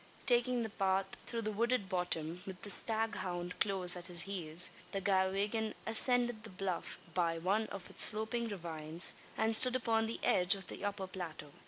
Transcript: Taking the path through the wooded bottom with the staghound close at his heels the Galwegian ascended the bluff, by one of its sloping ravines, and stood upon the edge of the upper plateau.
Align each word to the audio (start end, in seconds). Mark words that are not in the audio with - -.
Taking 0.25 0.63
the 0.63 0.69
path 0.71 1.05
through 1.27 1.43
the 1.43 1.51
wooded 1.51 1.87
bottom 1.87 2.41
with 2.47 2.63
the 2.63 2.71
staghound 2.71 3.59
close 3.59 3.95
at 3.95 4.07
his 4.07 4.23
heels 4.23 4.71
the 4.93 4.99
Galwegian 4.99 5.75
ascended 5.85 6.41
the 6.43 6.49
bluff, 6.49 6.97
by 7.13 7.37
one 7.37 7.67
of 7.67 7.87
its 7.87 8.01
sloping 8.01 8.47
ravines, 8.47 9.13
and 9.37 9.55
stood 9.55 9.75
upon 9.75 10.07
the 10.07 10.19
edge 10.23 10.55
of 10.55 10.65
the 10.69 10.83
upper 10.83 11.05
plateau. 11.05 11.51